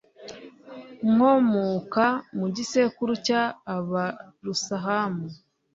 [1.11, 2.05] nkomuka
[2.37, 3.41] mugisekuru cya
[3.75, 5.25] abursahamu